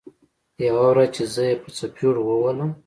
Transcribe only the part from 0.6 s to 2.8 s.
يوه ورځ چې زه يې په څپېړو ووهلم.